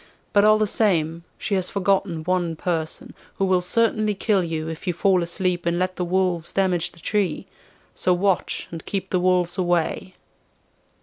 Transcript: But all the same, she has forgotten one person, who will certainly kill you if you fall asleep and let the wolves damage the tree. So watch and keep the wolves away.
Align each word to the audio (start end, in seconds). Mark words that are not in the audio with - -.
But 0.33 0.43
all 0.43 0.57
the 0.57 0.65
same, 0.65 1.25
she 1.37 1.53
has 1.53 1.69
forgotten 1.69 2.23
one 2.23 2.55
person, 2.55 3.13
who 3.35 3.45
will 3.45 3.61
certainly 3.61 4.15
kill 4.15 4.43
you 4.43 4.67
if 4.67 4.87
you 4.87 4.93
fall 4.93 5.21
asleep 5.21 5.63
and 5.67 5.77
let 5.77 5.95
the 5.95 6.03
wolves 6.03 6.53
damage 6.53 6.91
the 6.93 6.99
tree. 6.99 7.45
So 7.93 8.11
watch 8.11 8.67
and 8.71 8.83
keep 8.83 9.11
the 9.11 9.19
wolves 9.19 9.59
away. 9.59 10.15